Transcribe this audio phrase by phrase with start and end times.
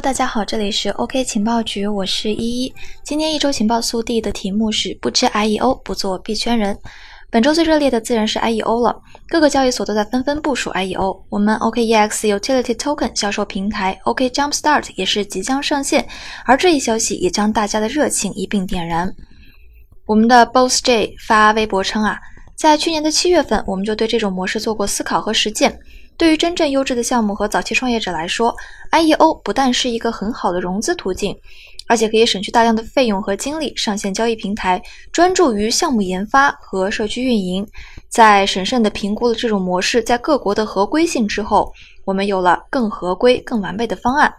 [0.00, 2.72] 大家好，这里是 OK 情报局，我是依依。
[3.02, 6.78] 今天一周情报速递的题目是不吃 IEO 不做币圈人。
[7.30, 8.96] 本周最热烈的自然是 IEO 了，
[9.28, 11.20] 各个交易所都在纷纷部署 IEO。
[11.28, 16.06] 我们 OKEX Utility Token 销售平台 OK Jumpstart 也是即将上线，
[16.44, 19.12] 而这一消息也将大家的热情一并点燃。
[20.06, 22.16] 我们的 Boss J 发微博称啊，
[22.56, 25.76] 在去年的七月份，我们就对这种模式做过思考和实践。
[26.18, 28.54] 对于真正优质的项目和早期创业者来说
[28.90, 31.34] ，IEO 不但是一个很好的融资途径，
[31.86, 34.82] 而且可以省去大量的费用和精力，上线交易平台，
[35.12, 37.64] 专注于项目研发和社区运营。
[38.08, 41.72] 在审慎地评估了这种模式在各国的合规性之后，
[42.04, 44.34] 我们有了更合规、更完备的方案。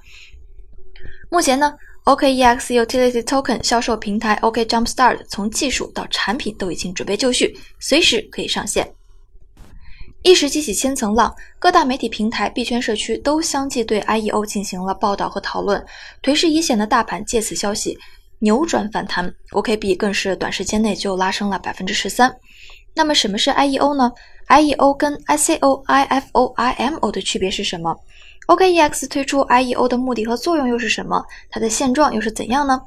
[1.31, 8.85] 目前呢，OKEX Utility Token 销售平台 OK Jumpstart 从技术到产品都已经准备就绪，随时可以上线。
[10.21, 15.83] 一时激起千层浪，各大媒体平台、币圈社区都相继对 IEO 进行了报道和讨论。
[16.21, 17.97] 颓势已显的大盘借此消息
[18.39, 22.35] 扭转反弹，OKB 更是短时间内就拉升了百分之十三。
[22.93, 24.11] 那么什么是 IEO 呢
[24.49, 27.95] ？IEO 跟 ICO、IFO、IMO 的区别是什么
[28.47, 31.23] ？OKEX 推出 IEO 的目的和作用又是什么？
[31.49, 32.81] 它的现状又是怎样呢？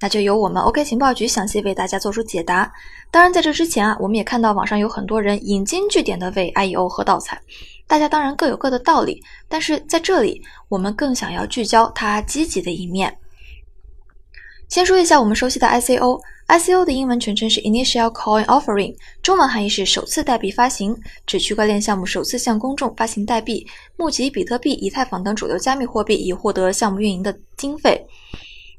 [0.00, 2.70] 那就由我们 OK 情报局详细为大家做出解答。
[3.10, 7.40] 当然，在这之前啊，我们也看到网上有很多人引经据典的为 IEO 喝倒彩，
[7.86, 9.22] 大家当然各有各的道理。
[9.48, 13.16] 但是在这里，我们更想要聚焦它积极的一面。
[14.68, 23.64] 先说一下我们熟悉的 ICO，ICO 的英文全称是 Initial Coin Offering，中文含义是首次代币发行，指区块链项目首次向公众发行代币，
[23.96, 28.04] 募集比特币、以太坊等主流加密货币，以获得项目运营的经费。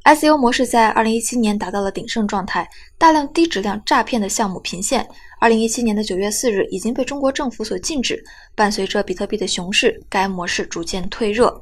[0.08, 2.66] ICO 模式在二零一七年达到了鼎盛状态，
[2.97, 5.05] 大量低质量诈骗的项目频现。
[5.38, 8.23] 二零一七年的九月四日已经被中国政府所禁止。
[8.55, 11.61] 伴随着比特币的熊市，该模式逐渐退热。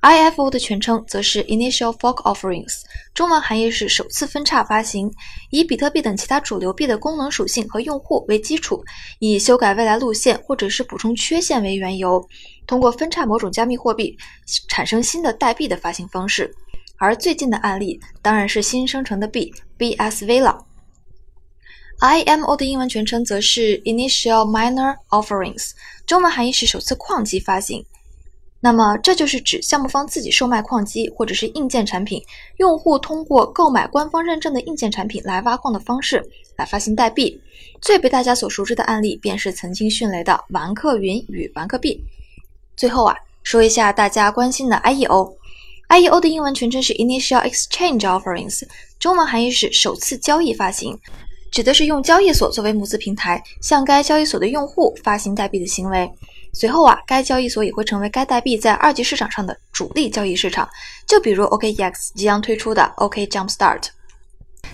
[0.00, 2.72] IFO 的全称则是 Initial Fork Offerings，
[3.12, 5.12] 中文含义是首次分叉发行，
[5.50, 8.82] 以比特币等其他主流币的功能属性和用户为基础，
[9.18, 12.26] 以修改未来路线或者是补充缺陷为缘由，
[12.66, 14.16] 通过分叉某种加密货币
[14.68, 16.50] 产生新的代币的发行方式。
[16.98, 20.66] 而最近的案例当然是新生成的币 BSV 了。
[22.00, 25.70] IMO 的英文全称则是 Initial Miner Offerings，
[26.06, 27.84] 中文含义是首次矿机发行。
[28.60, 32.20] 那么这就是指项目方自己售卖矿机或者是硬件产品，
[32.56, 36.24] 用户通过购买官方认证的硬件产品来挖矿的方式
[36.56, 37.40] 来发行代币。
[37.80, 42.04] 最被大家所熟知的案例便是曾经迅雷的玩客云与玩客币。
[42.76, 45.37] 最后啊，说一下大家关心的 IEO。
[45.88, 48.62] IEO 的英文全称是 Initial Exchange Offerings，
[48.98, 50.98] 中文含义是首次交易发行，
[51.50, 56.10] 指的是用交易所作为募资平台，向该交易所的用户发行代币的行为。
[56.52, 60.68] 随后啊，该交易所也会成为该代币在二级市场上的主力交易市场。
[61.06, 63.84] 就比如 OKEX 即将推出的 OK Jumpstart。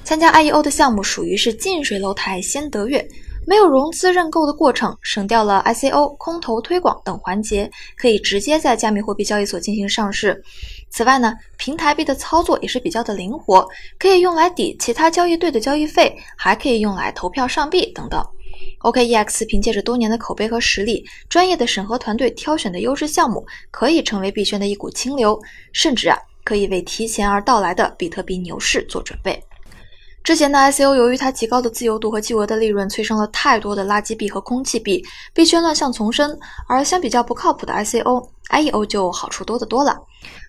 [0.03, 3.07] 参加 IEO 的项目属于是近水楼台先得月。
[3.47, 10.43] 没有融资认购的过程，省掉了 ICO、空投推广等环节，可以直接在加密货币交易所进行上市。
[10.97, 13.69] 此外呢，平台币的操作也是比较的灵活，
[13.99, 18.25] 可以用来抵其他交易队的交易费，还可以用来投票上币等等。
[18.83, 25.37] OKEX 凭借着多年的口碑和实力，专业的审核团队挑选的优质项目，可以成为币圈的一股清流，
[25.73, 29.43] 甚至啊，可以为提前而到来的比特币牛市做准备。
[30.25, 35.05] 之前的 ICO 由于它极高的自由度和巨额的利润，催生了太多的垃圾币和空气币，
[35.35, 36.35] 币圈乱象丛生。
[36.67, 39.95] 而相比较不靠谱的 ICO，IEO 就好处多得多了。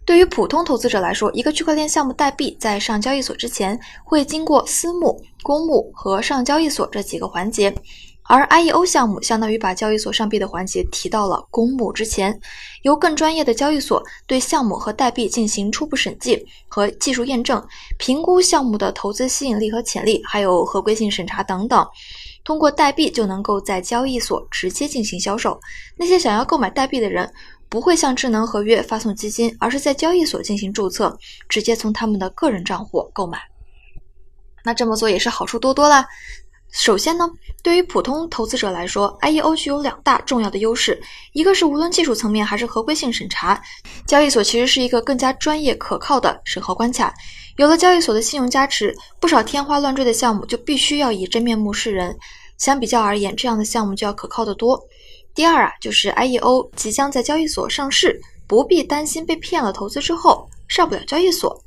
[0.06, 7.76] 对于普通投资者来说，一个区块链项目代币在上交易所之前，会经过私募、公募和上交易所这几个环节。
[8.28, 12.40] 而 IEO 项目相当于把交易所上币的环节提到了公募之前，
[12.82, 17.64] 由更专业的交易所对项目和代币进行初步审计和技术验证，
[18.00, 21.86] 评估项目的投资吸引力和潜力，还有合规性审查等等。
[22.44, 25.60] 通过代币就能够在交易所直接进行销售。
[25.96, 27.32] 那些想要购买代币的人，
[27.70, 31.16] 不会向智能合约发送基金，而是在交易所进行注册，
[31.48, 33.40] 直接从他们的个人账户购买。
[34.64, 36.06] 那这么做也是好处多多啦。
[36.72, 37.30] 首先呢，
[37.64, 41.02] 对于普通投资者来说，IEO 具有两大重要的优势，
[41.32, 43.62] 一个是无论技术层面还是合规性审查，
[44.06, 47.14] 交易所其实是一个更加专业可靠的审核关卡。
[47.56, 52.18] 有了交易所的信用加持，不少天花乱坠的项目就必须要以真面目示人。
[52.58, 54.78] 相比较而言，这样的项目就要可靠得多。
[55.34, 61.58] 第二啊，就是 IEO 即将在交易所上市，不必担心被骗了投资之后上不了交易所。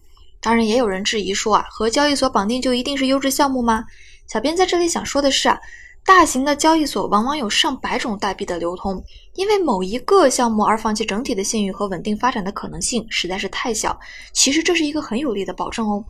[0.40, 3.84] 当然，也有人质疑说啊，和交易所绑定就一定是优质项目吗？
[4.28, 5.58] 小编在这里想说的是啊，
[6.04, 9.02] 大型的交易所往往有上百种代币的流通，
[9.34, 13.98] 因为某一个项目而放弃整体的信誉和稳定发展的可能性实在是太小。
[14.34, 16.04] 其实这是一个很有力的保证哦。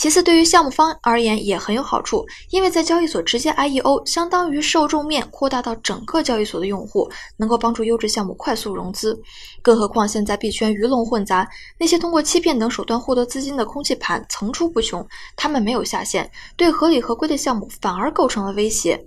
[0.00, 7.06] 其次，对于项目方而言也很有好处，因为在交易所直接 IEO，相当于受众面扩大到整个交易所的用户，
[7.36, 9.20] 能够帮助优质项目快速融资。
[9.60, 15.06] 更何况现在币圈鱼龙混杂，那些通过欺骗等手段获得资金的空气盘层出不穷，
[15.36, 18.98] 他们没有下限，对合理合规的项目反而构成了威胁。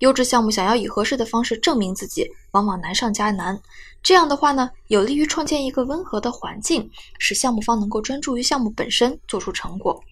[0.00, 3.56] 优质项目想要以合适的方式证明自己，往往难上加难。
[4.02, 6.90] 这样的话呢，有利于创建一个温和的环境，
[7.20, 10.02] 使项目方能够专注于项目本身，做出成果。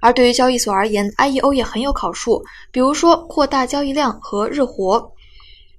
[0.00, 5.12] 而对于交易所而言，IEO 也很有好处，比如说扩大交易量和日活。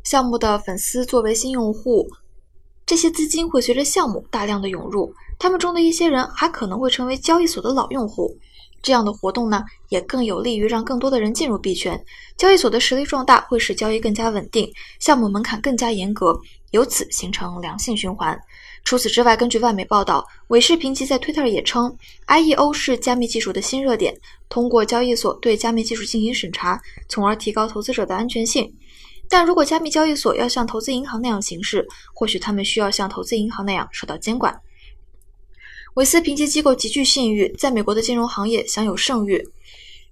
[0.04, 2.08] 项目的粉丝作为新用户，
[2.86, 8.36] 这些资金会随着项目大量的涌入，他们中的一些人还可能会成为交易所的老用户。
[8.82, 12.02] 这样的活动呢，也更有利于让更多的人进入币圈。
[12.38, 16.40] 交易所的实力壮大，会使交易更加稳定，项目门槛更加严格，
[16.72, 18.40] 由此形成良性循环。
[18.86, 21.94] 除此之外，根据外媒报道，韦氏评级在推特也称
[22.28, 24.18] ，IEO 是加密技术的新热点，
[24.48, 28.74] 通过交易所对加密技术进行审查，从而提高投资者的安全性。
[29.28, 31.86] 但如果加密交易所要像投资银行那样行事，
[32.16, 34.60] 或许他们需要像投资银行那样受到监管。
[35.96, 39.44] 韦斯评级机构极具信誉，在美国的金融行业享有盛誉。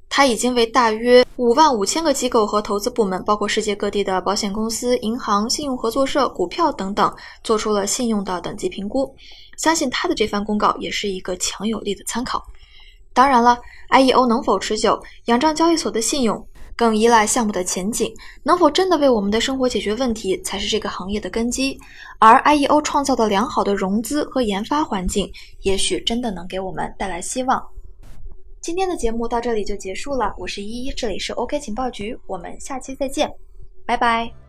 [0.10, 7.14] 他已经为大约五万五千个机构和投资部门，包括世界各地的保险公司、银行、信用合作社、股票等等，
[7.44, 9.14] 做出了信用的等级评估。
[9.58, 12.42] 相信他的这番公告也是一个强有力的参考。
[13.14, 13.60] 当然了
[13.90, 16.48] ，IEO 能否持久，仰仗交易所的信用，
[16.78, 18.14] 更依赖项目的前景。
[18.44, 21.78] 能否真的为我们的生活解决问题，才是这个行业的根基。
[22.20, 25.30] 而 IEO 创造的良好的融资和研发环境，
[25.64, 27.62] 也许真的能给我们带来希望。
[28.62, 33.32] 今天的节目到这里就结束了，我是依依，这里是 OK 情报局，我们下期再见，
[33.86, 34.47] 拜拜。